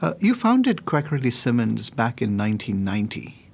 [0.00, 3.50] Uh, you founded Quacquarelli Symonds back in 1990.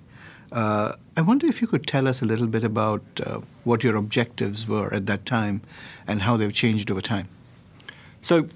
[0.52, 3.96] Uh, I wonder if you could tell us a little bit about uh, what your
[3.96, 5.62] objectives were at that time
[6.06, 7.28] and how they've changed over time.
[8.20, 8.48] So,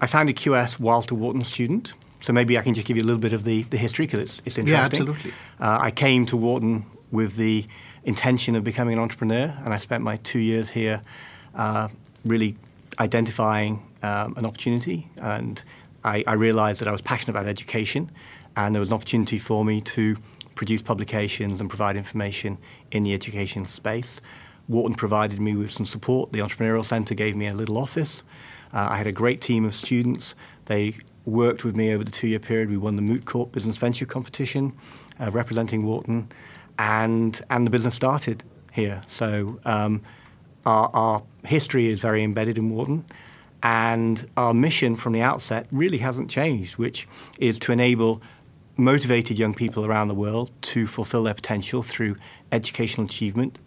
[0.00, 1.94] I founded QS whilst a Wharton student.
[2.20, 4.20] So maybe I can just give you a little bit of the, the history because
[4.20, 5.06] it's, it's interesting.
[5.06, 5.30] Yeah, absolutely.
[5.60, 7.64] Uh, I came to Wharton with the
[8.04, 11.02] intention of becoming an entrepreneur, and I spent my two years here
[11.54, 11.88] uh,
[12.24, 12.56] really
[12.98, 15.08] identifying um, an opportunity.
[15.18, 15.62] And
[16.06, 18.10] I, I realized that I was passionate about education,
[18.56, 20.16] and there was an opportunity for me to
[20.54, 22.58] produce publications and provide information
[22.90, 24.20] in the education space.
[24.68, 26.32] Wharton provided me with some support.
[26.32, 28.22] The Entrepreneurial Centre gave me a little office.
[28.72, 30.34] Uh, I had a great team of students.
[30.66, 32.70] They worked with me over the two year period.
[32.70, 34.72] We won the Moot Corp Business Venture Competition
[35.20, 36.28] uh, representing Wharton,
[36.78, 39.02] and, and the business started here.
[39.08, 40.02] So um,
[40.64, 43.04] our, our history is very embedded in Wharton.
[43.66, 47.08] And our mission from the outset really hasn't changed, which
[47.40, 48.22] is to enable
[48.76, 52.14] motivated young people around the world to fulfill their potential through
[52.52, 53.58] educational achievement,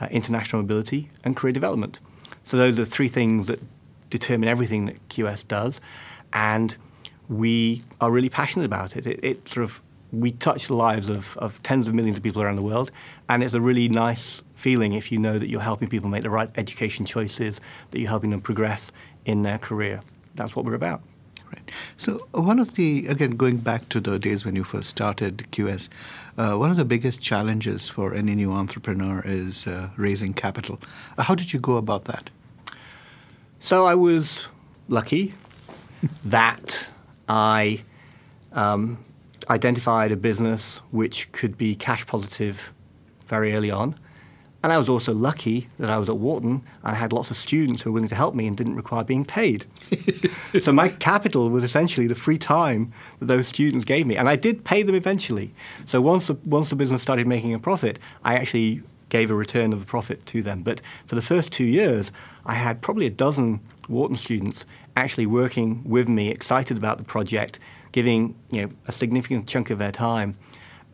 [0.00, 1.98] uh, international mobility, and career development.
[2.44, 3.60] So those are three things that
[4.10, 5.80] determine everything that QS does.
[6.32, 6.76] And
[7.28, 9.08] we are really passionate about it.
[9.08, 12.42] It, it sort of we touch the lives of, of tens of millions of people
[12.42, 12.92] around the world,
[13.28, 16.30] and it's a really nice feeling if you know that you're helping people make the
[16.30, 18.90] right education choices, that you're helping them progress
[19.24, 20.00] in their career.
[20.34, 21.00] That's what we're about.
[21.52, 21.70] Right.
[21.96, 25.46] So uh, one of the again going back to the days when you first started
[25.52, 25.88] QS,
[26.36, 30.78] uh, one of the biggest challenges for any new entrepreneur is uh, raising capital.
[31.16, 32.28] Uh, how did you go about that?
[33.60, 34.48] So I was
[34.88, 35.34] lucky
[36.24, 36.88] that
[37.28, 37.82] I
[38.52, 38.98] um,
[39.48, 42.72] identified a business which could be cash positive
[43.26, 43.94] very early on.
[44.62, 46.62] And I was also lucky that I was at Wharton.
[46.82, 49.24] I had lots of students who were willing to help me and didn't require being
[49.24, 49.66] paid.
[50.60, 54.16] so my capital was essentially the free time that those students gave me.
[54.16, 55.54] And I did pay them eventually.
[55.84, 59.72] So once the, once the business started making a profit, I actually gave a return
[59.72, 60.62] of the profit to them.
[60.62, 62.10] But for the first two years,
[62.44, 64.64] I had probably a dozen Wharton students
[64.96, 67.58] actually working with me, excited about the project,
[67.92, 70.36] giving you know a significant chunk of their time,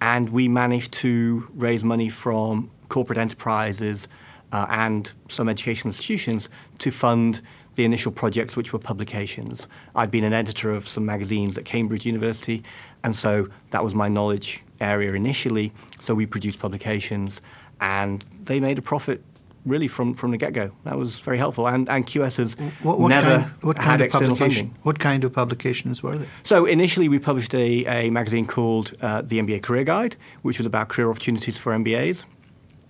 [0.01, 4.09] and we managed to raise money from corporate enterprises
[4.53, 7.41] uh, and some educational institutions to fund
[7.75, 9.67] the initial projects, which were publications.
[9.97, 12.63] I'd been an editor of some magazines at Cambridge University,
[13.03, 15.73] and so that was my knowledge area initially.
[15.99, 17.41] So we produced publications,
[17.81, 19.23] and they made a profit
[19.65, 20.71] really from, from the get go.
[20.85, 21.67] That was very helpful.
[21.67, 24.67] And, and QS has what, what never kind, what had kind of external publication?
[24.67, 24.83] funding.
[24.83, 26.29] What kind of publications were they?
[26.43, 30.67] So initially, we published a, a magazine called uh, the MBA Career Guide, which was
[30.67, 32.25] about career opportunities for MBAs.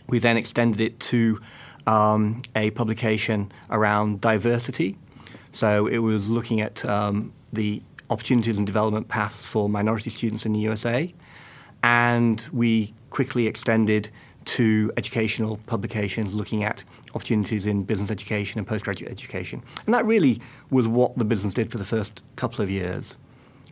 [0.06, 1.38] We then extended it to
[1.87, 4.97] um, a publication around diversity.
[5.53, 10.53] So it was looking at um, the opportunities and development paths for minority students in
[10.53, 11.12] the USA.
[11.82, 14.10] And we quickly extended
[14.44, 19.62] to educational publications looking at opportunities in business education and postgraduate education.
[19.87, 23.16] And that really was what the business did for the first couple of years.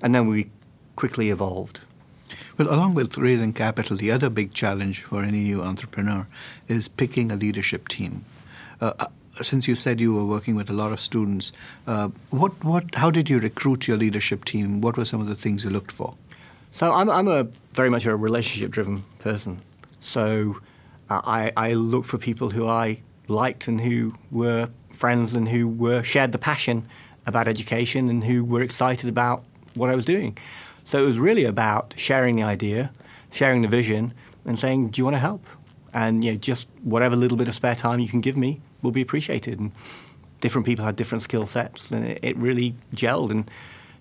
[0.02, 0.50] And then we
[0.96, 1.80] quickly evolved.
[2.58, 6.26] Well, along with raising capital, the other big challenge for any new entrepreneur
[6.68, 8.24] is picking a leadership team.
[8.80, 9.06] Uh, uh
[9.40, 11.52] since you said you were working with a lot of students,
[11.86, 14.82] uh, what, what, how did you recruit your leadership team?
[14.82, 16.14] What were some of the things you looked for?
[16.70, 19.62] So I'm, I'm a very much a relationship-driven person.
[20.00, 20.58] So
[21.08, 25.66] uh, I, I looked for people who I liked and who were friends and who
[25.66, 26.86] were shared the passion
[27.26, 29.44] about education and who were excited about
[29.74, 30.36] what I was doing.
[30.84, 32.92] So it was really about sharing the idea,
[33.30, 34.14] sharing the vision,
[34.44, 35.46] and saying, "Do you want to help?"
[35.92, 38.90] And you know, just whatever little bit of spare time you can give me will
[38.90, 39.60] be appreciated.
[39.60, 39.72] And
[40.40, 43.30] different people had different skill sets, and it, it really gelled.
[43.30, 43.50] And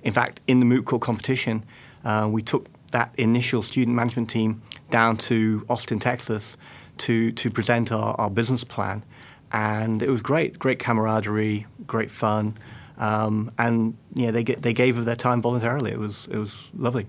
[0.04, 1.63] in fact, in the Moot Corp competition,
[2.04, 6.57] uh, we took that initial student management team down to Austin, Texas,
[6.98, 9.04] to to present our, our business plan,
[9.51, 12.57] and it was great, great camaraderie, great fun.
[13.01, 15.92] Um, and yeah, they get, they gave of their time voluntarily.
[15.92, 17.07] It was it was lovely.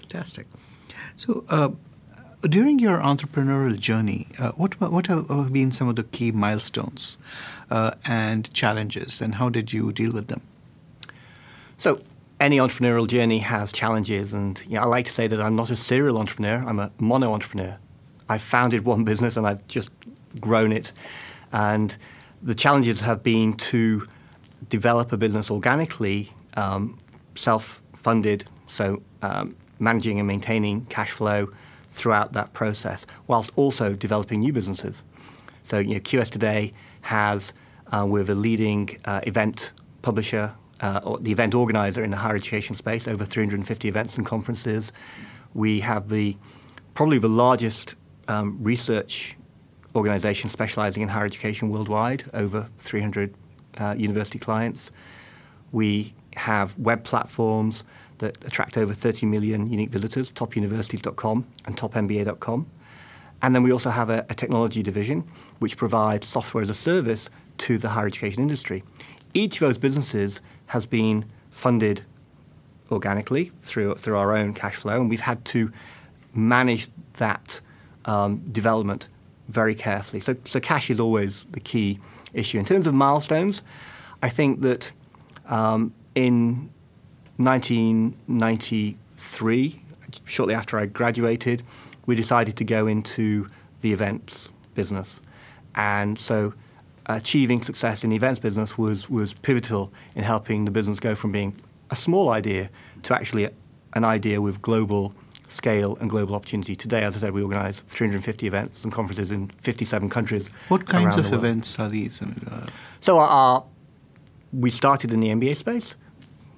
[0.00, 0.46] Fantastic.
[1.16, 1.44] So.
[1.48, 1.70] Uh,
[2.42, 7.18] during your entrepreneurial journey, uh, what what have been some of the key milestones
[7.70, 10.42] uh, and challenges, and how did you deal with them?
[11.76, 12.00] So,
[12.38, 15.70] any entrepreneurial journey has challenges, and you know, I like to say that I'm not
[15.70, 17.78] a serial entrepreneur, I'm a mono entrepreneur.
[18.28, 19.90] I've founded one business and I've just
[20.40, 20.92] grown it.
[21.52, 21.96] And
[22.42, 24.06] the challenges have been to
[24.68, 26.98] develop a business organically, um,
[27.34, 31.48] self funded, so um, managing and maintaining cash flow
[31.90, 35.02] throughout that process, whilst also developing new businesses.
[35.62, 36.72] So, you know, QS today
[37.02, 37.52] has,
[37.92, 39.72] uh, we're the leading uh, event
[40.02, 44.26] publisher, uh, or the event organizer in the higher education space, over 350 events and
[44.26, 44.92] conferences.
[45.54, 46.36] We have the
[46.94, 47.94] probably the largest
[48.28, 49.36] um, research
[49.94, 53.34] organization specializing in higher education worldwide, over 300
[53.78, 54.90] uh, university clients.
[55.72, 57.84] We have web platforms
[58.18, 62.66] that attract over 30 million unique visitors, topuniversities.com and topmba.com.
[63.42, 65.24] And then we also have a, a, technology division
[65.58, 67.28] which provides software as a service
[67.58, 68.82] to the higher education industry.
[69.34, 72.02] Each of those businesses has been funded
[72.90, 75.70] organically through, through our own cash flow, and we've had to
[76.34, 77.60] manage that
[78.04, 79.08] um, development
[79.48, 80.20] very carefully.
[80.20, 82.00] So, so cash is always the key
[82.36, 82.58] issue.
[82.58, 83.62] In terms of milestones,
[84.22, 84.92] I think that
[85.46, 86.70] um, in
[87.38, 89.82] 1993,
[90.24, 91.64] shortly after I graduated,
[92.06, 93.48] we decided to go into
[93.80, 95.20] the events business.
[95.74, 96.54] And so
[97.06, 101.32] achieving success in the events business was, was pivotal in helping the business go from
[101.32, 101.54] being
[101.90, 102.70] a small idea
[103.02, 103.48] to actually
[103.94, 105.14] an idea with global
[105.48, 106.76] scale and global opportunity.
[106.76, 110.48] Today, as I said, we organise 350 events and conferences in 57 countries.
[110.68, 112.22] What kinds of events are these?
[112.22, 112.66] Uh,
[113.00, 113.64] so, our, our,
[114.52, 115.96] we started in the MBA space,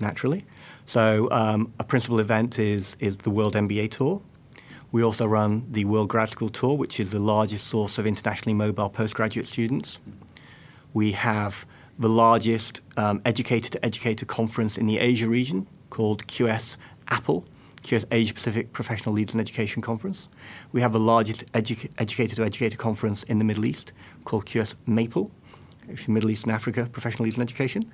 [0.01, 0.45] naturally.
[0.85, 4.23] So, um, a principal event is, is the World MBA Tour.
[4.91, 8.55] We also run the World Grad School Tour, which is the largest source of internationally
[8.55, 9.99] mobile postgraduate students.
[10.95, 11.67] We have
[11.99, 16.77] the largest um, educator to educator conference in the Asia region called QS
[17.09, 17.45] Apple
[17.89, 20.29] QS Asia Pacific Professional Leaders in Education Conference.
[20.73, 23.93] We have the largest edu- educator to educator conference in the Middle East
[24.25, 25.31] called QS Maple,
[26.07, 27.91] Middle East and Africa Professional Leaders in Education.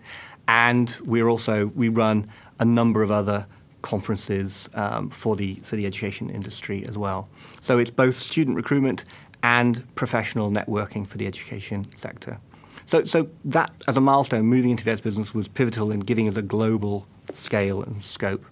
[0.48, 3.46] And we're also, we run a number of other
[3.82, 7.28] conferences um, for, the, for the education industry as well.
[7.60, 9.04] So it's both student recruitment
[9.44, 12.40] and professional networking for the education sector.
[12.84, 16.36] So, so that, as a milestone, moving into the business was pivotal in giving us
[16.36, 18.44] a global scale and scope.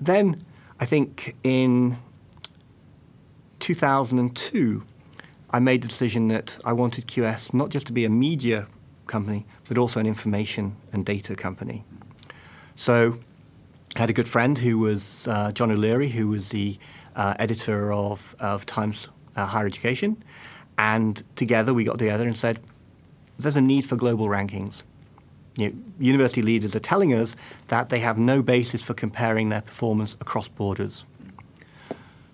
[0.00, 0.38] Then
[0.80, 1.98] I think in
[3.58, 4.84] 2002,
[5.50, 8.68] I made the decision that I wanted QS not just to be a media
[9.06, 11.84] company, but also an information and data company.
[12.74, 13.18] So
[13.96, 16.78] I had a good friend who was uh, John O'Leary, who was the
[17.16, 20.22] uh, editor of, of Times uh, Higher Education.
[20.76, 22.60] And together we got together and said,
[23.38, 24.82] there's a need for global rankings
[25.58, 27.34] you know, university leaders are telling us
[27.66, 31.04] that they have no basis for comparing their performance across borders.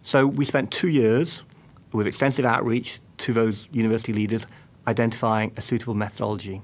[0.03, 1.43] So we spent two years
[1.91, 4.47] with extensive outreach to those university leaders
[4.87, 6.61] identifying a suitable methodology.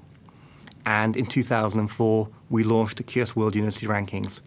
[0.84, 4.40] And in 2004, we launched the QS World University Rankings.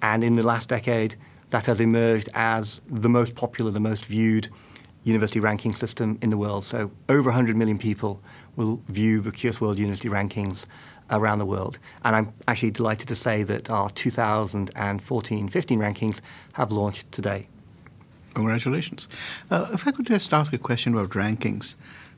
[0.00, 1.16] And in the last decade,
[1.50, 4.48] that has emerged as the most popular, the most viewed
[5.04, 6.64] university ranking system in the world.
[6.64, 8.22] So over 100 million people
[8.56, 10.64] will view the QS World University Rankings
[11.12, 11.78] around the world.
[12.04, 16.20] And I'm actually delighted to say that our 2014 15 rankings
[16.54, 17.46] have launched today.
[18.34, 19.08] Congratulations.
[19.50, 21.74] Uh, if I could just ask a question about rankings.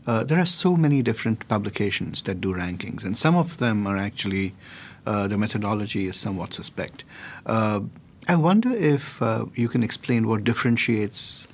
[0.06, 3.96] Uh, there are so many different publications that do rankings, and some of them are
[3.96, 4.54] actually,
[5.06, 7.04] uh, the methodology is somewhat suspect.
[7.46, 7.80] Uh,
[8.28, 11.48] I wonder if uh, you can explain what differentiates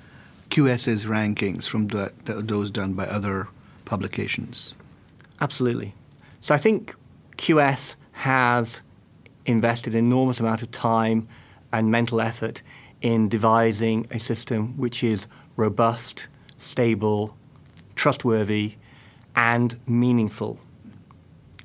[0.51, 3.49] QS's rankings from the, the, those done by other
[3.85, 4.77] publications.
[5.41, 5.95] Absolutely.
[6.41, 6.95] So I think
[7.41, 8.83] QS has
[9.47, 11.27] invested an enormous amount of time
[11.73, 12.61] and mental effort
[13.01, 16.29] in devising a system which is robust,
[16.59, 17.35] stable,
[17.97, 18.75] trustworthy,
[19.35, 20.61] and meaningful.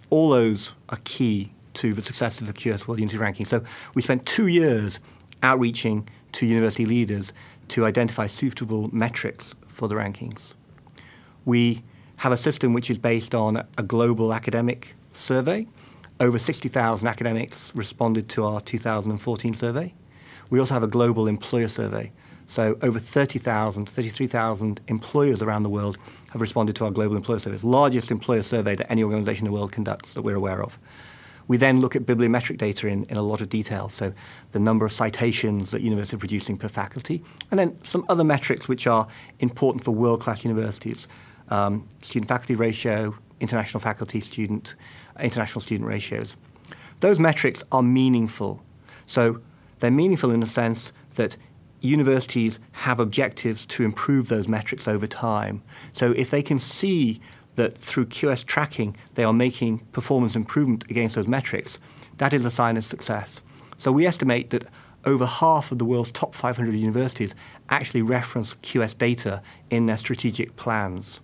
[0.09, 3.45] All those are key to the success of the QS World University Ranking.
[3.45, 3.61] So
[3.93, 5.01] we spent two years
[5.43, 7.33] outreaching to university leaders
[7.67, 10.53] to identify suitable metrics for the rankings.
[11.43, 11.83] We
[12.17, 15.67] have a system which is based on a global academic survey.
[16.19, 19.93] Over 60,000 academics responded to our 2014 survey.
[20.49, 22.11] We also have a global employer survey.
[22.47, 25.97] So over 30,000, 33,000 employers around the world
[26.31, 27.55] have responded to our global employer survey.
[27.55, 30.63] It's the largest employer survey that any organization in the world conducts that we're aware
[30.63, 30.77] of.
[31.47, 34.13] We then look at bibliometric data in, in a lot of detail, so
[34.51, 38.67] the number of citations that universities are producing per faculty, and then some other metrics
[38.67, 39.07] which are
[39.39, 41.07] important for world-class universities.
[41.49, 44.75] Um, student-faculty ratio, international faculty student
[45.19, 46.35] international student ratios.
[46.99, 48.61] Those metrics are meaningful
[49.05, 49.41] So
[49.79, 51.37] they're meaningful in the sense that
[51.81, 55.61] universities have objectives to improve those metrics over time.
[55.93, 57.21] So if they can see
[57.55, 61.79] that through QS tracking they are making performance improvement against those metrics,
[62.17, 63.41] that is a sign of success.
[63.77, 64.65] So we estimate that
[65.05, 67.35] over half of the world's top 500 universities
[67.69, 71.21] actually reference QS data in their strategic plans,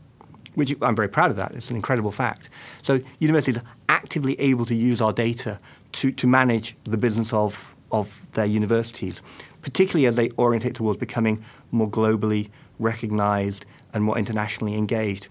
[0.56, 1.54] which I'm very proud of that.
[1.54, 2.50] It's an incredible fact.
[2.82, 5.60] So universities are actively able to use our data
[5.94, 9.22] to, to manage the business of, of their universities,
[9.62, 15.28] particularly as they orientate towards becoming more globally recognized and more internationally engaged.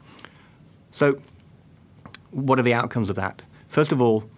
[0.91, 1.21] So,
[2.31, 3.43] what are the outcomes of that?
[3.69, 4.29] First of all,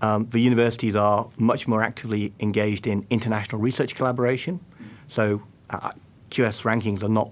[0.00, 4.60] um, the universities are much more actively engaged in international research collaboration.
[5.06, 5.90] So, uh,
[6.30, 7.30] QS rankings are not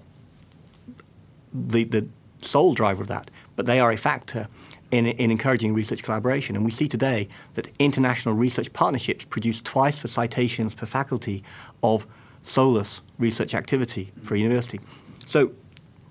[1.52, 2.07] the, the
[2.42, 4.49] sole driver of that, but they are a factor
[4.90, 6.56] in, in encouraging research collaboration.
[6.56, 11.42] And we see today that international research partnerships produce twice the citations per faculty
[11.82, 12.06] of
[12.42, 14.80] solus research activity for a university.
[15.26, 15.52] So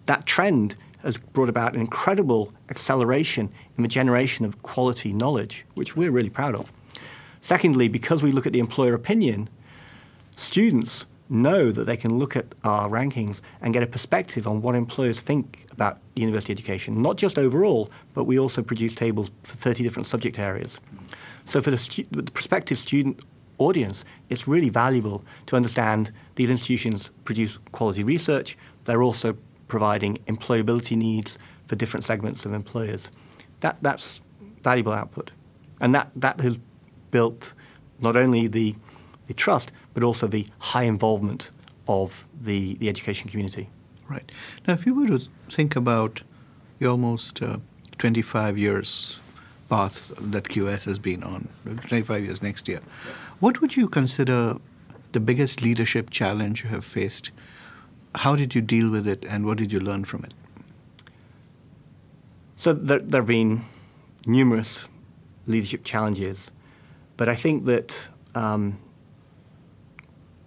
[0.06, 5.96] that trend has brought about an incredible acceleration in the generation of quality knowledge, which
[5.96, 6.72] we're really proud of.
[7.42, 9.50] Secondly, because we look at the employer opinion,
[10.36, 14.76] students know that they can look at our rankings and get a perspective on what
[14.76, 19.84] employers think about university education, not just overall, but we also produce tables for 30
[19.84, 20.80] different subject areas.
[21.46, 23.22] So for the, stu- the prospective student
[23.60, 28.58] audience, it's really valuable to understand these institutions produce quality research.
[28.86, 33.12] They're also providing employability needs for different segments of employers.
[33.60, 34.22] That, that's
[34.64, 35.32] valuable output.
[35.80, 36.58] And that, that has
[37.12, 37.54] built
[38.00, 38.76] not only the,
[39.28, 41.52] the trust, but also the high involvement
[41.90, 43.68] of the, the education community.
[44.08, 44.32] Right.
[44.66, 46.22] Now, if you were to think about
[46.78, 47.58] the almost uh,
[47.98, 49.18] 25 years
[49.70, 52.80] path that QS has been on, 25 years next year,
[53.42, 54.56] what would you consider
[55.12, 57.32] the biggest leadership challenge you have faced?
[58.16, 60.34] How did you deal with it, and what did you learn from it?
[62.56, 63.66] So there, there have been
[64.26, 64.86] numerous
[65.46, 66.52] leadership challenges,
[67.18, 68.80] but I think that um,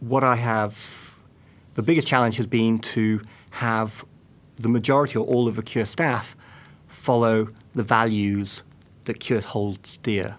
[0.02, 1.14] what I have,
[1.74, 4.04] the biggest challenge has been to have
[4.58, 6.36] the majority or all of the QS staff
[6.88, 8.64] follow the values
[9.04, 10.36] that QS holds dear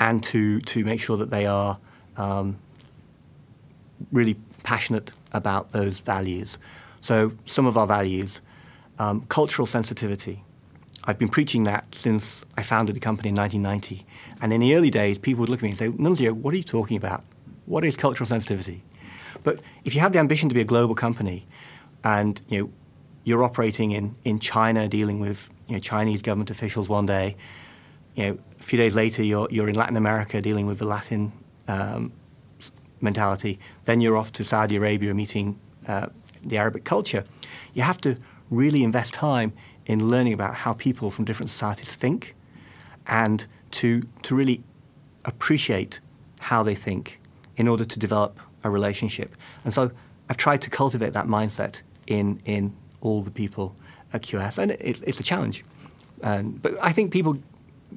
[0.00, 1.78] and to, to make sure that they are
[2.16, 2.58] um,
[4.10, 6.56] really passionate about those values.
[7.02, 8.40] So, some of our values
[8.98, 10.44] um, cultural sensitivity.
[11.04, 14.04] I've been preaching that since I founded the company in 1990.
[14.42, 16.56] And in the early days, people would look at me and say, Nunzio, what are
[16.56, 17.22] you talking about?
[17.68, 18.82] What is cultural sensitivity?
[19.44, 21.46] But if you have the ambition to be a global company
[22.02, 22.70] and you know,
[23.24, 27.36] you're operating in, in China, dealing with you know, Chinese government officials one day,
[28.14, 31.30] you know, a few days later you're, you're in Latin America dealing with the Latin
[31.68, 32.10] um,
[33.02, 36.06] mentality, then you're off to Saudi Arabia meeting uh,
[36.42, 37.24] the Arabic culture.
[37.74, 38.16] You have to
[38.50, 39.52] really invest time
[39.84, 42.34] in learning about how people from different societies think
[43.06, 44.62] and to, to really
[45.26, 46.00] appreciate
[46.40, 47.20] how they think
[47.58, 49.36] in order to develop a relationship.
[49.64, 49.90] And so
[50.30, 53.76] I've tried to cultivate that mindset in, in all the people
[54.12, 55.64] at QS, and it, it's a challenge.
[56.22, 57.38] Um, but I think people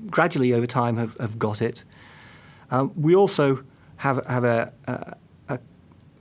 [0.08, 1.86] gradually over time have, have got it.
[2.70, 3.64] Um, we also
[3.98, 5.16] have, have a, a,
[5.50, 5.60] a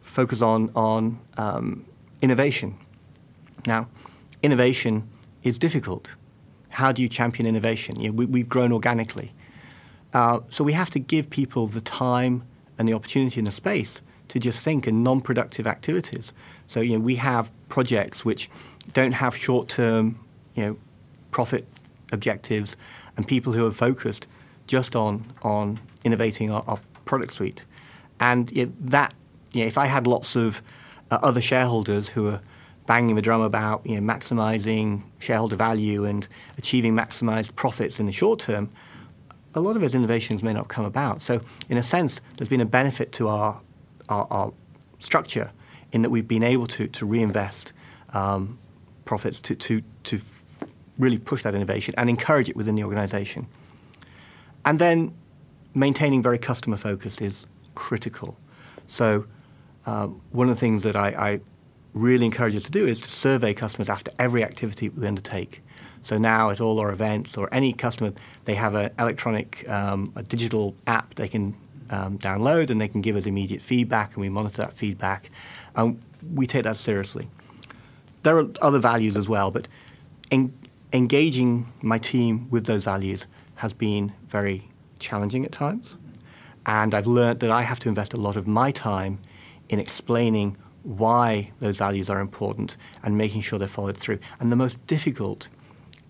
[0.02, 1.84] focus on, on um,
[2.22, 2.76] innovation.
[3.66, 3.88] Now,
[4.42, 5.08] innovation
[5.42, 6.10] is difficult.
[6.70, 8.00] How do you champion innovation?
[8.00, 9.32] You know, we, have grown organically.
[10.12, 12.42] Uh, so we have to give people the time
[12.80, 16.32] and the opportunity and the space to just think in non-productive activities.
[16.66, 18.48] So you know, we have projects which
[18.94, 20.18] don't have short-term,
[20.54, 20.76] you know,
[21.30, 21.66] profit
[22.10, 22.76] objectives,
[23.18, 24.26] and people who are focused
[24.66, 27.66] just on on innovating our, our product suite.
[28.18, 29.12] And you know, that,
[29.52, 30.62] you know, if I had lots of
[31.10, 32.40] uh, other shareholders who are
[32.86, 38.12] banging the drum about you know, maximizing shareholder value and achieving maximized profits in the
[38.12, 38.70] short term,
[39.54, 41.22] a lot of those innovations may not come about.
[41.22, 43.60] So, in a sense, there's been a benefit to our
[44.08, 44.52] our, our
[44.98, 45.52] structure
[45.92, 47.72] in that we've been able to, to reinvest
[48.12, 48.58] um,
[49.04, 50.20] profits to, to, to
[50.98, 53.46] really push that innovation and encourage it within the organization.
[54.64, 55.14] And then
[55.74, 58.36] maintaining very customer focused is critical.
[58.86, 59.26] So,
[59.86, 61.40] um, one of the things that I, I
[61.94, 65.62] really encourage us to do is to survey customers after every activity we undertake.
[66.02, 68.12] So now at all our events or any customer,
[68.44, 71.54] they have an electronic, um, a digital app they can
[71.90, 75.30] um, download and they can give us immediate feedback and we monitor that feedback.
[75.74, 76.00] And
[76.34, 77.28] we take that seriously.
[78.22, 79.68] There are other values as well, but
[80.30, 80.52] en-
[80.92, 83.26] engaging my team with those values
[83.56, 85.96] has been very challenging at times.
[86.66, 89.18] And I've learned that I have to invest a lot of my time
[89.68, 94.18] in explaining why those values are important and making sure they're followed through.
[94.38, 95.48] And the most difficult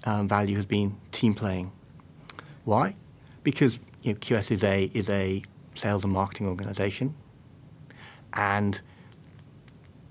[0.05, 1.73] um, value has been team playing.
[2.65, 2.97] Why?
[3.43, 5.43] Because you know, QS is a, is a
[5.75, 7.15] sales and marketing organization.
[8.33, 8.81] And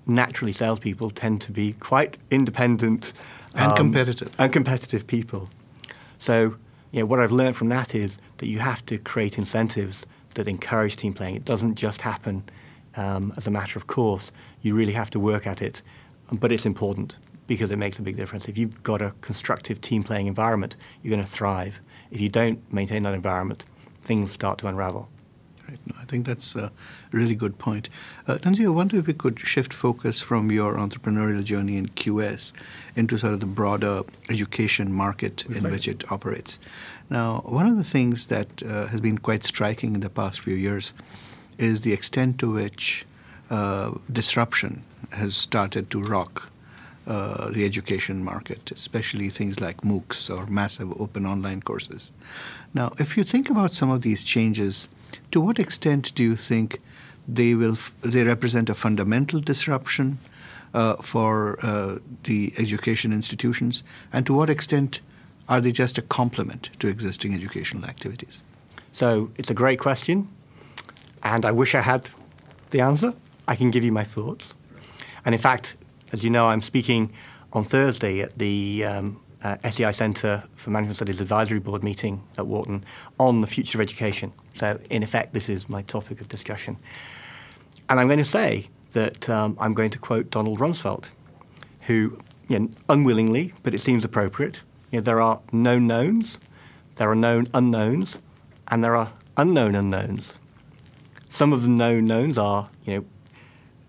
[0.06, 3.12] naturally, salespeople tend to be quite independent
[3.54, 4.34] and um, competitive.
[4.38, 5.50] And competitive people.
[6.18, 6.56] So,
[6.92, 10.46] you know, what I've learned from that is that you have to create incentives that
[10.46, 11.36] encourage team playing.
[11.36, 12.44] It doesn't just happen
[12.96, 14.30] um, as a matter of course.
[14.62, 15.82] You really have to work at it,
[16.30, 17.16] but it's important
[17.50, 18.46] because it makes a big difference.
[18.46, 21.80] If you've got a constructive team playing environment, you're going to thrive.
[22.12, 23.64] If you don't maintain that environment,
[24.02, 25.08] things start to unravel.
[25.68, 25.80] Right.
[25.84, 26.70] No, I think that's a
[27.10, 27.88] really good point.
[28.28, 32.52] Uh, Nunzio, I wonder if we could shift focus from your entrepreneurial journey in QS
[32.94, 35.72] into sort of the broader education market in right.
[35.72, 36.60] which it operates.
[37.10, 40.54] Now, one of the things that uh, has been quite striking in the past few
[40.54, 40.94] years
[41.58, 43.04] is the extent to which
[43.50, 46.49] uh, disruption has started to rock
[47.10, 52.12] uh, the education market, especially things like MOOCs or massive open online courses.
[52.72, 54.88] Now, if you think about some of these changes,
[55.32, 56.80] to what extent do you think
[57.26, 60.18] they will f- they represent a fundamental disruption
[60.72, 65.00] uh, for uh, the education institutions, and to what extent
[65.48, 68.44] are they just a complement to existing educational activities?
[68.92, 70.28] So it's a great question.
[71.22, 72.08] And I wish I had
[72.70, 73.12] the answer.
[73.48, 74.54] I can give you my thoughts.
[75.24, 75.76] And in fact,
[76.12, 77.12] as you know, I'm speaking
[77.52, 82.46] on Thursday at the um, uh, SEI Centre for Management Studies Advisory Board meeting at
[82.46, 82.84] Wharton
[83.18, 84.32] on the future of education.
[84.54, 86.76] So, in effect, this is my topic of discussion.
[87.88, 91.10] And I'm going to say that um, I'm going to quote Donald Rumsfeld,
[91.82, 96.38] who, you know, unwillingly, but it seems appropriate, you know, there are known knowns,
[96.96, 98.18] there are known unknowns,
[98.68, 100.34] and there are unknown unknowns.
[101.28, 103.04] Some of the known knowns are, you know,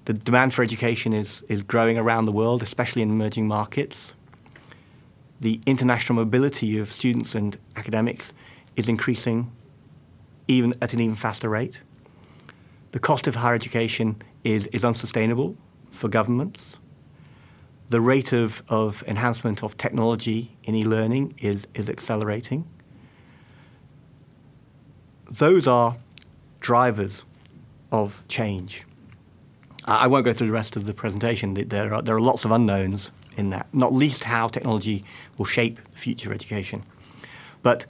[0.06, 4.16] the demand for education is, is growing around the world, especially in emerging markets.
[5.40, 8.34] The international mobility of students and academics
[8.76, 9.52] is increasing
[10.48, 11.82] even at an even faster rate.
[12.92, 15.56] The cost of higher education is, is unsustainable
[15.92, 16.80] for governments.
[17.90, 22.68] The rate of, of enhancement of technology in e learning is, is accelerating.
[25.30, 25.98] Those are
[26.60, 27.24] drivers
[27.92, 28.86] of change.
[29.98, 31.54] I won't go through the rest of the presentation.
[31.54, 35.04] There are, there are lots of unknowns in that, not least how technology
[35.38, 36.84] will shape future education.
[37.62, 37.86] But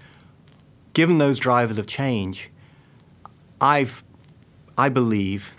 [0.94, 2.50] given those drivers of change,
[3.60, 4.04] I've,
[4.78, 5.54] I believe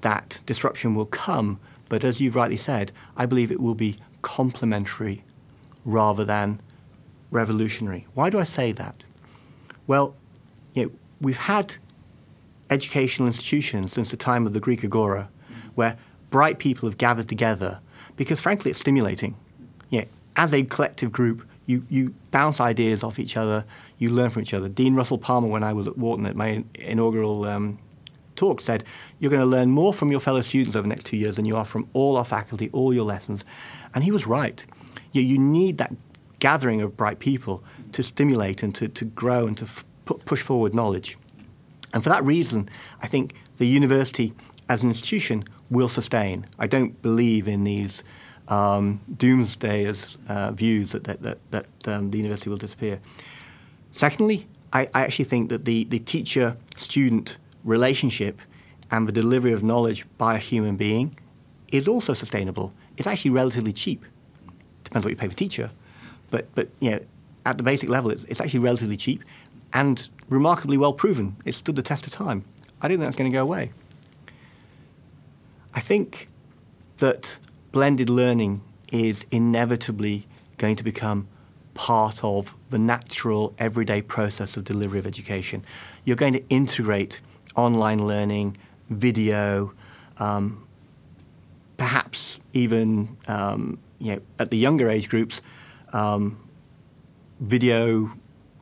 [0.00, 1.58] that disruption will come,
[1.88, 5.24] but as you've rightly said, I believe it will be complementary
[5.84, 6.60] rather than
[7.30, 8.06] revolutionary.
[8.14, 9.02] Why do I say that?
[9.86, 10.14] Well,
[10.74, 11.76] you know, we've had
[12.70, 15.28] educational institutions since the time of the Greek Agora
[15.76, 15.96] where
[16.30, 17.78] bright people have gathered together
[18.16, 19.36] because, frankly, it's stimulating.
[19.90, 20.04] Know,
[20.36, 23.64] as a collective group, you, you bounce ideas off each other,
[23.98, 24.68] you learn from each other.
[24.68, 27.78] Dean Russell Palmer, when I was at Wharton at my inaugural um,
[28.36, 28.84] talk, said,
[29.18, 31.44] You're going to learn more from your fellow students over the next two years than
[31.44, 33.44] you are from all our faculty, all your lessons.
[33.94, 34.64] And he was right.
[35.12, 35.94] You, you need that
[36.38, 40.74] gathering of bright people to stimulate and to, to grow and to f- push forward
[40.74, 41.16] knowledge.
[41.94, 42.68] And for that reason,
[43.00, 44.34] I think the university
[44.68, 46.46] as an institution will sustain.
[46.58, 48.04] I don't believe in these
[48.48, 49.92] um, doomsday
[50.28, 53.00] uh, views that, that, that, that um, the university will disappear.
[53.92, 58.40] Secondly, I, I actually think that the, the teacher student relationship
[58.90, 61.16] and the delivery of knowledge by a human being
[61.72, 62.72] is also sustainable.
[62.96, 64.04] It's actually relatively cheap.
[64.84, 65.72] Depends what you pay for teacher,
[66.30, 67.00] but but you know
[67.44, 69.22] at the basic level, it's, it's actually relatively cheap
[69.72, 71.36] and remarkably well proven.
[71.44, 72.44] It stood the test of time.
[72.80, 73.70] I don't think that's going to go away.
[75.76, 76.28] I think
[76.96, 77.38] that
[77.70, 81.28] blended learning is inevitably going to become
[81.74, 85.62] part of the natural everyday process of delivery of education.
[86.02, 87.20] You're going to integrate
[87.54, 88.56] online learning,
[88.88, 89.74] video,
[90.16, 90.66] um,
[91.76, 95.42] perhaps even um, you know, at the younger age groups,
[95.92, 96.38] um,
[97.40, 98.12] video,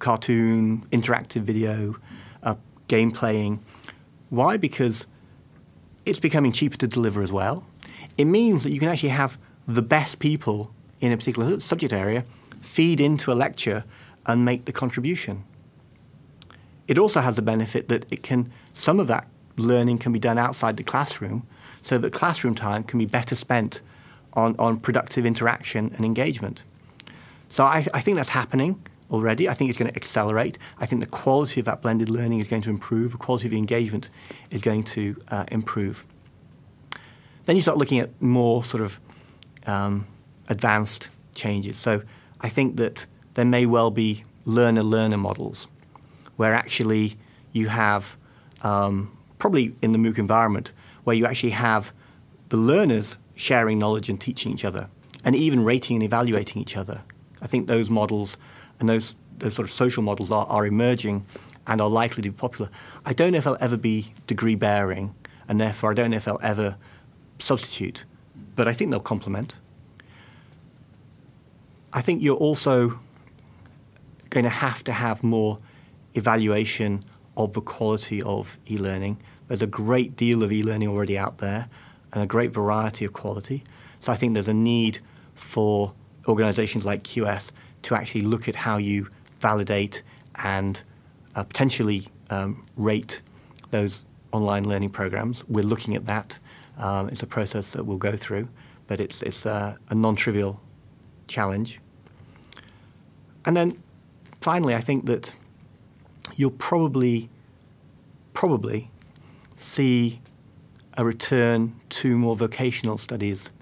[0.00, 1.94] cartoon, interactive video,
[2.42, 2.56] uh,
[2.88, 3.64] game playing.
[4.30, 4.56] Why?
[4.56, 5.06] Because
[6.06, 7.64] it's becoming cheaper to deliver as well.
[8.16, 12.24] It means that you can actually have the best people in a particular subject area
[12.60, 13.84] feed into a lecture
[14.26, 15.44] and make the contribution.
[16.86, 20.38] It also has the benefit that it can some of that learning can be done
[20.38, 21.46] outside the classroom,
[21.80, 23.80] so that classroom time can be better spent
[24.32, 26.64] on, on productive interaction and engagement.
[27.48, 28.82] So I, I think that's happening.
[29.10, 29.48] Already.
[29.48, 30.58] I think it's going to accelerate.
[30.78, 33.12] I think the quality of that blended learning is going to improve.
[33.12, 34.08] The quality of the engagement
[34.50, 36.04] is going to uh, improve.
[37.46, 38.98] Then you start looking at more sort of
[39.66, 40.06] um,
[40.48, 41.78] advanced changes.
[41.78, 42.02] So
[42.40, 45.66] I think that there may well be learner learner models
[46.36, 47.16] where actually
[47.52, 48.16] you have,
[48.62, 50.72] um, probably in the MOOC environment,
[51.04, 51.92] where you actually have
[52.48, 54.88] the learners sharing knowledge and teaching each other,
[55.24, 57.02] and even rating and evaluating each other.
[57.40, 58.36] I think those models
[58.80, 61.26] and those, those sort of social models are, are emerging
[61.66, 62.70] and are likely to be popular.
[63.04, 65.14] I don't know if they'll ever be degree bearing,
[65.48, 66.76] and therefore I don't know if they'll ever
[67.38, 68.04] substitute,
[68.56, 69.58] but I think they'll complement.
[71.92, 73.00] I think you're also
[74.30, 75.58] going to have to have more
[76.14, 77.00] evaluation
[77.36, 79.18] of the quality of e learning.
[79.48, 81.68] There's a great deal of e learning already out there
[82.12, 83.62] and a great variety of quality.
[84.00, 84.98] So I think there's a need
[85.34, 85.94] for
[86.26, 87.50] organizations like QS
[87.84, 89.08] to actually look at how you
[89.40, 90.02] validate
[90.42, 90.82] and
[91.34, 93.22] uh, potentially um, rate
[93.70, 95.44] those online learning programs.
[95.48, 96.38] We're looking at that.
[96.78, 98.48] Um, it's a process that we'll go through,
[98.86, 100.60] but it's, it's a, a non trivial
[101.28, 101.80] challenge.
[103.44, 103.82] And then
[104.40, 105.34] finally, I think that
[106.34, 107.28] you'll probably,
[108.32, 108.90] probably
[109.56, 110.20] see
[110.96, 113.52] a return to more vocational studies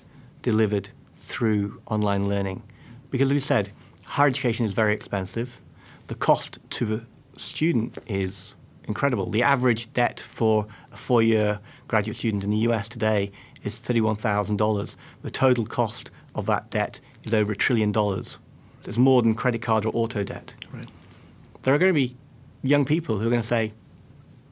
[0.42, 2.62] delivered through online learning.
[3.10, 3.72] Because as we said,
[4.04, 5.60] higher education is very expensive.
[6.06, 9.30] The cost to the student is incredible.
[9.30, 14.96] The average debt for a four year graduate student in the US today is $31,000.
[15.22, 18.38] The total cost of that debt is over a trillion dollars.
[18.82, 20.54] There's more than credit card or auto debt.
[20.72, 20.88] Right.
[21.62, 22.16] There are going to be
[22.62, 23.72] young people who are going to say,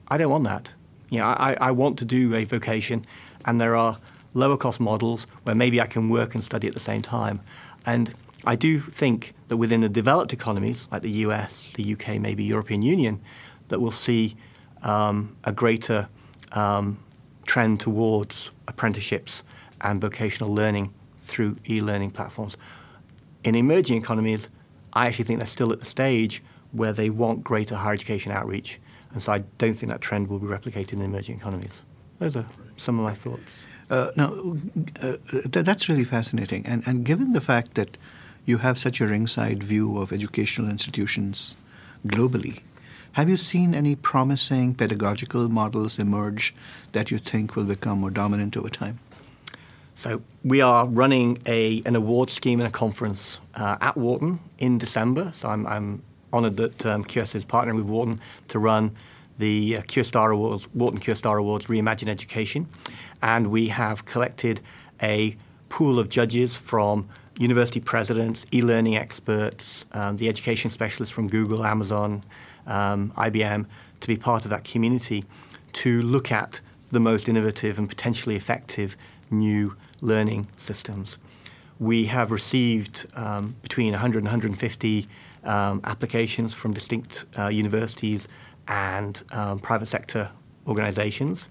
[0.09, 0.73] I don't want that.
[1.09, 3.05] You know, I, I want to do a vocation,
[3.45, 3.99] and there are
[4.33, 7.41] lower cost models where maybe I can work and study at the same time.
[7.85, 12.45] And I do think that within the developed economies, like the US, the UK, maybe
[12.45, 13.21] European Union,
[13.69, 14.37] that we'll see
[14.83, 16.09] um, a greater
[16.53, 16.99] um,
[17.47, 19.43] trend towards apprenticeships
[19.81, 22.57] and vocational learning through e learning platforms.
[23.45, 24.49] In emerging economies,
[24.93, 28.81] I actually think they're still at the stage where they want greater higher education outreach.
[29.13, 31.85] And so I don't think that trend will be replicated in emerging economies.
[32.19, 33.51] Those are some of my thoughts.
[33.89, 34.57] Uh, now,
[35.03, 36.65] uh, th- that's really fascinating.
[36.65, 37.97] And, and given the fact that
[38.51, 41.57] you have such a ringside view of educational institutions
[42.07, 42.61] globally,
[43.13, 46.55] have you seen any promising pedagogical models emerge
[46.93, 48.99] that you think will become more dominant over time?
[49.95, 54.79] So we are running a, an award scheme and a conference uh, at Wharton in
[54.79, 55.31] December.
[55.33, 58.97] So I'm, I'm honoured that um, QS is partnering with Wharton to run
[59.39, 62.69] the uh, QStar Awards, Wharton QStar Awards Reimagine Education.
[63.23, 64.61] And we have collected
[65.03, 65.37] a
[65.69, 67.09] pool of judges from
[67.41, 72.23] university presidents, e-learning experts, um, the education specialists from Google, Amazon,
[72.67, 73.65] um, IBM,
[74.01, 75.25] to be part of that community
[75.73, 76.61] to look at
[76.93, 78.95] the most innovative and potentially effective
[79.31, 81.17] new learning systems.
[81.79, 85.09] We have received um, between 100 and 150
[85.45, 88.29] um, applications from distinct uh, universities
[88.69, 90.31] and um, private sector
[90.67, 91.49] organizations.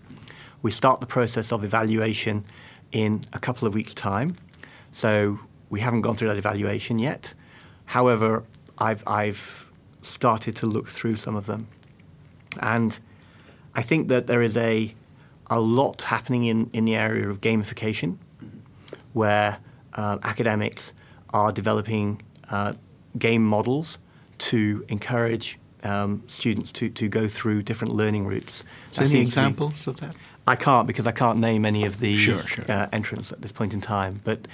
[0.62, 2.46] We start the process of evaluation
[2.92, 4.36] in a couple of weeks' time.
[4.92, 7.34] So we haven't gone through that evaluation yet.
[7.86, 8.44] However,
[8.78, 9.70] I've, I've
[10.02, 11.68] started to look through some of them.
[12.60, 12.98] And
[13.76, 14.94] I think that there is a,
[15.48, 18.18] a lot happening in, in the area of gamification,
[19.14, 19.58] where
[19.94, 20.94] uh, academics
[21.32, 22.74] are developing uh,
[23.18, 24.00] game models
[24.38, 28.64] to encourage um, students to, to go through different learning routes.
[28.92, 30.16] So any examples be, of that?
[30.48, 32.66] I can't because I can't name any of the sure, sure.
[32.68, 34.22] Uh, entrants at this point in time.
[34.24, 34.48] But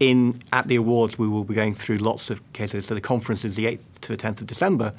[0.00, 2.86] in at the awards, we will be going through lots of cases.
[2.86, 4.94] So the conference is the 8th to the 10th of December,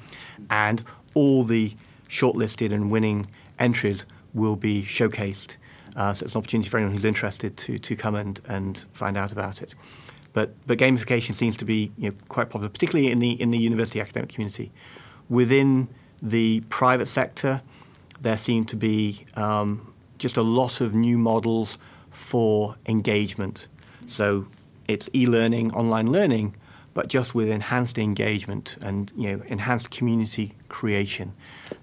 [0.49, 0.83] and
[1.13, 1.73] all the
[2.09, 5.57] shortlisted and winning entries will be showcased.
[5.95, 9.17] Uh, so it's an opportunity for anyone who's interested to, to come and, and find
[9.17, 9.75] out about it.
[10.33, 13.57] But, but gamification seems to be you know, quite popular, particularly in the, in the
[13.57, 14.71] university academic community.
[15.27, 15.87] Within
[16.21, 17.61] the private sector,
[18.21, 21.77] there seem to be um, just a lot of new models
[22.11, 23.67] for engagement.
[24.05, 24.47] So
[24.89, 26.55] it's e-learning, online learning,
[26.95, 31.33] but just with enhanced engagement and you know enhanced community creation.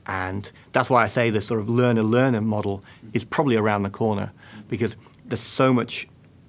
[0.06, 4.32] And that's why I say the sort of learner-learner model is probably around the corner
[4.68, 6.08] because there's so much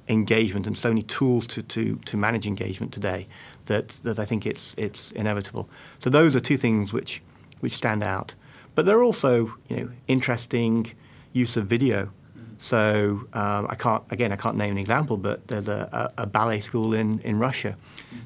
[0.10, 3.28] engagement and so many tools to, to, to manage engagement today
[3.65, 5.70] that, that I think it's, it's inevitable.
[6.00, 7.22] So those are two things which,
[7.60, 8.34] which stand out.
[8.74, 10.93] But there are also you know, interesting
[11.34, 12.12] use of video.
[12.58, 16.26] So um, I can't again I can't name an example, but there's a, a, a,
[16.26, 17.78] ballet school in, in Russia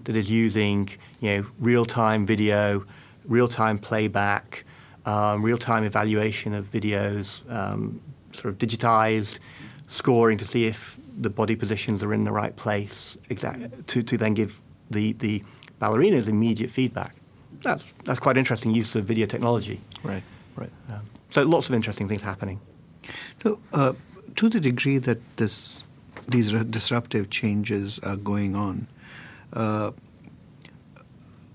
[0.06, 0.89] that is using
[1.20, 2.86] you know real time video,
[3.26, 4.63] real time playback,
[5.06, 9.39] um, real time evaluation of videos, um, sort of digitized
[9.91, 14.17] scoring to see if the body positions are in the right place, exact, to, to
[14.17, 15.44] then give the, the
[15.82, 17.15] ballerinas immediate feedback.
[17.62, 19.82] That's, that's quite interesting use of video technology.
[20.02, 20.24] Right,
[20.56, 20.72] right.
[20.89, 22.60] Um, so lots of interesting things happening.
[23.44, 23.94] So, uh,
[24.41, 25.84] to the degree that this,
[26.27, 28.88] these disruptive changes are going on,
[29.54, 29.91] uh,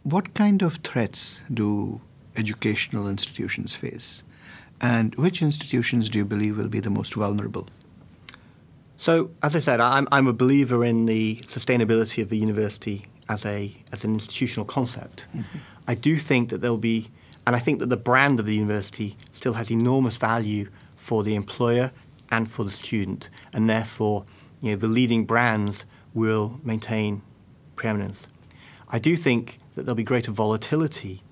[0.04, 2.00] what kind of threats do
[2.36, 4.22] educational institutions face?
[4.80, 7.66] And which institutions do you believe will be the most vulnerable?
[8.94, 13.44] So, as I said, I'm, I'm a believer in the sustainability of the university as
[13.44, 15.26] a as an institutional concept.
[15.34, 15.58] Mm-hmm.
[15.88, 17.08] I do think that there'll be,
[17.44, 21.34] and I think that the brand of the university still has enormous value for the
[21.34, 21.90] employer
[22.30, 24.24] and for the student, and therefore,
[24.60, 25.84] you know, the leading brands
[26.14, 27.22] will maintain
[27.76, 28.26] preeminence.
[28.88, 31.22] I do think that there'll be greater volatility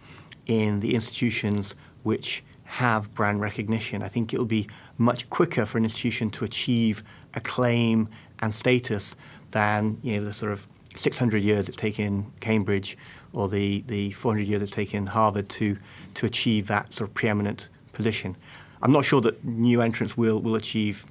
[0.46, 4.02] in the institutions which have brand recognition.
[4.02, 7.02] I think it will be much quicker for an institution to achieve
[7.34, 8.08] acclaim
[8.40, 9.16] and status
[9.50, 12.96] than you know the sort of 600 years it's taken Cambridge
[13.32, 15.76] or the, the 400 years it's taken Harvard to,
[16.14, 18.36] to achieve that sort of preeminent position.
[18.84, 21.06] I'm not sure that new entrants will, will achieve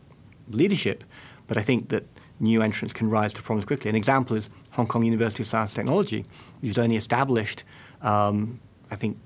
[0.47, 1.03] leadership,
[1.47, 2.05] but I think that
[2.39, 3.89] new entrants can rise to prominence quickly.
[3.89, 6.25] An example is Hong Kong University of Science and Technology,
[6.61, 7.63] which was only established,
[8.03, 8.59] um,
[8.91, 9.17] I think,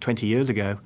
[0.00, 0.78] 20 years ago,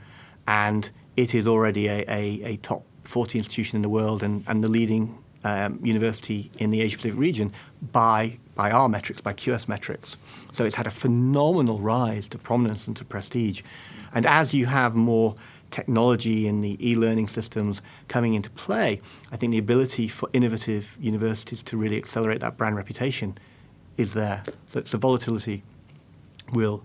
[0.47, 4.63] and it is already a, a, a top 40 institution in the world and, and
[4.63, 7.53] the leading um, university in the Asia Pacific region
[7.91, 10.19] by by our metrics, by QS metrics.
[10.53, 13.63] So it's had a phenomenal rise to prominence and to prestige.
[14.15, 15.37] And as you have more
[15.73, 19.01] technology and the e-learning systems coming into play,
[19.33, 23.37] I think the ability for innovative universities to really accelerate that brand reputation
[23.97, 24.45] is there.
[24.69, 25.65] So, so volatility
[26.53, 26.85] will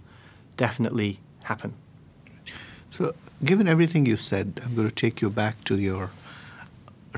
[0.55, 1.73] definitely happen.
[2.89, 3.13] So,
[3.45, 6.09] given everything you said, I'm going to take you back to your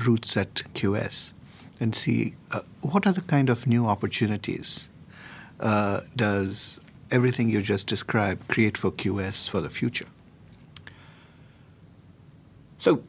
[0.04, 1.32] roots at QS
[1.78, 4.88] and see uh, what are the kind of new opportunities
[5.60, 6.80] uh, does
[7.10, 10.06] everything you just described create for QS for the future?
[12.80, 13.04] So,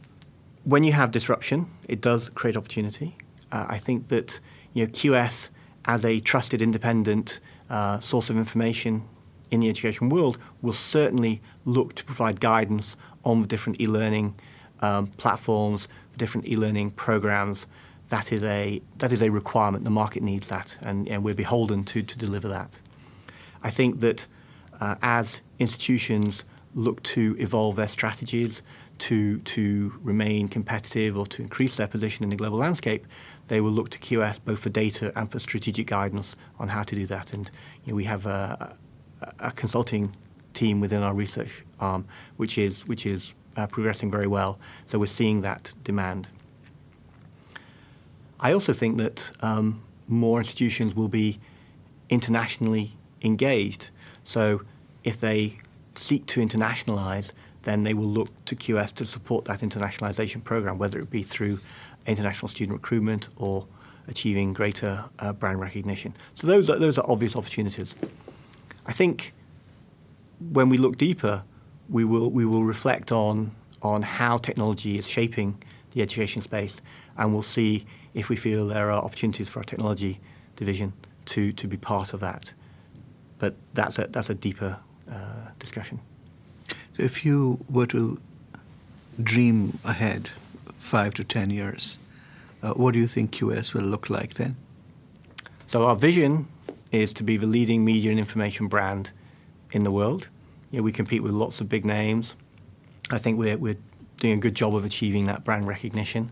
[0.65, 3.15] when you have disruption, it does create opportunity.
[3.53, 4.41] Uh, I think that
[4.73, 5.47] you know QS
[5.85, 9.07] as a trusted independent uh, source of information
[9.49, 14.35] in the education world will certainly look to provide guidance on the different e-learning
[14.81, 17.65] um, platforms, different e-learning programs.
[18.09, 19.85] That is a that is a requirement.
[19.85, 22.77] The market needs that, and, and we're beholden to to deliver that.
[23.63, 24.27] I think that
[24.81, 26.43] uh, as institutions
[26.75, 28.61] look to evolve their strategies
[29.01, 33.05] to to remain competitive or to increase their position in the global landscape,
[33.47, 36.95] they will look to QS both for data and for strategic guidance on how to
[36.95, 37.33] do that.
[37.33, 37.49] And
[37.83, 38.75] you know, we have a,
[39.39, 40.15] a consulting
[40.53, 42.05] team within our research arm,
[42.37, 44.59] which is which is uh, progressing very well.
[44.85, 46.29] So we're seeing that demand.
[48.39, 51.39] I also think that um, more institutions will be
[52.09, 53.89] internationally engaged.
[54.23, 54.61] So
[55.03, 55.57] if they
[55.95, 57.31] seek to internationalize,
[57.63, 61.59] then they will look to QS to support that internationalization program, whether it be through
[62.05, 63.67] international student recruitment or
[64.07, 66.13] achieving greater uh, brand recognition.
[66.33, 67.95] So those are, those are obvious opportunities.
[68.85, 69.33] I think
[70.51, 71.43] when we look deeper,
[71.89, 76.81] we will we will reflect on on how technology is shaping the education space,
[77.17, 80.19] and we'll see if we feel there are opportunities for our technology
[80.55, 80.93] division
[81.25, 82.53] to to be part of that.
[83.39, 85.99] But that's a that's a deeper uh, discussion.
[87.01, 88.19] If you were to
[89.21, 90.29] dream ahead,
[90.77, 91.97] five to ten years,
[92.61, 94.55] uh, what do you think QS will look like then?
[95.65, 96.47] So, our vision
[96.91, 99.11] is to be the leading media and information brand
[99.71, 100.27] in the world.
[100.69, 102.35] You know, we compete with lots of big names.
[103.09, 103.77] I think we're, we're
[104.17, 106.31] doing a good job of achieving that brand recognition.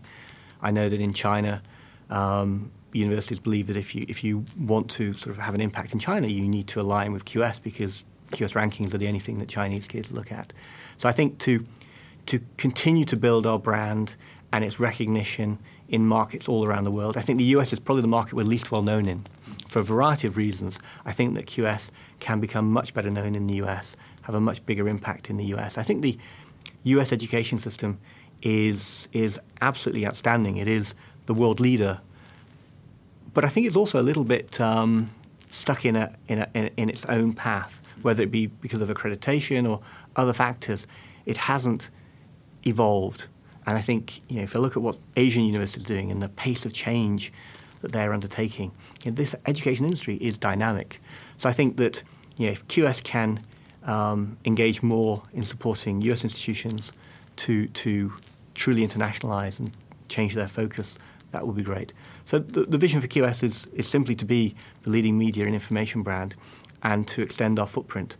[0.62, 1.62] I know that in China,
[2.10, 5.92] um, universities believe that if you if you want to sort of have an impact
[5.92, 9.38] in China, you need to align with QS because QS rankings are the only thing
[9.38, 10.52] that Chinese kids look at.
[10.98, 11.66] So I think to
[12.26, 14.14] to continue to build our brand
[14.52, 18.02] and its recognition in markets all around the world, I think the US is probably
[18.02, 19.26] the market we're least well known in
[19.68, 20.78] for a variety of reasons.
[21.04, 24.64] I think that QS can become much better known in the US, have a much
[24.66, 25.78] bigger impact in the US.
[25.78, 26.18] I think the
[26.84, 27.98] US education system
[28.42, 30.56] is is absolutely outstanding.
[30.56, 30.94] It is
[31.26, 32.00] the world leader,
[33.34, 35.10] but I think it's also a little bit um,
[35.50, 39.68] stuck in a, in a in, its own path, whether it be because of accreditation
[39.68, 39.80] or
[40.16, 40.86] other factors.
[41.26, 41.90] It hasn't
[42.66, 43.26] evolved
[43.66, 46.22] And I think you know, if I look at what Asian universities are doing and
[46.22, 47.32] the pace of change
[47.82, 48.72] that they're undertaking,
[49.04, 51.00] you know, this education industry is dynamic.
[51.36, 52.02] So I think that
[52.36, 53.44] you know, if QS can
[53.84, 56.92] um, engage more in supporting US institutions
[57.36, 58.12] to, to
[58.54, 59.72] truly internationalize and
[60.08, 60.98] change their focus,
[61.32, 61.92] that would be great.
[62.24, 65.54] So the, the vision for QS is, is simply to be the leading media and
[65.54, 66.36] information brand
[66.82, 68.16] and to extend our footprint.